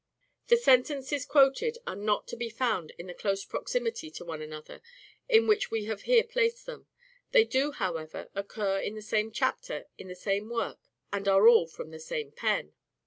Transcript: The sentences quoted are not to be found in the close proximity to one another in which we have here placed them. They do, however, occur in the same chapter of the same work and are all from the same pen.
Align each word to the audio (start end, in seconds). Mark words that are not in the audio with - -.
The 0.47 0.57
sentences 0.57 1.27
quoted 1.27 1.77
are 1.85 1.95
not 1.95 2.27
to 2.29 2.35
be 2.35 2.49
found 2.49 2.91
in 2.97 3.05
the 3.05 3.13
close 3.13 3.45
proximity 3.45 4.09
to 4.09 4.25
one 4.25 4.41
another 4.41 4.81
in 5.29 5.45
which 5.45 5.69
we 5.69 5.85
have 5.85 6.01
here 6.09 6.23
placed 6.23 6.65
them. 6.65 6.87
They 7.33 7.43
do, 7.43 7.71
however, 7.71 8.27
occur 8.33 8.79
in 8.79 8.95
the 8.95 9.03
same 9.03 9.31
chapter 9.31 9.85
of 9.99 10.07
the 10.07 10.15
same 10.15 10.49
work 10.49 10.79
and 11.13 11.27
are 11.27 11.47
all 11.47 11.67
from 11.67 11.91
the 11.91 11.99
same 11.99 12.31
pen. 12.31 12.73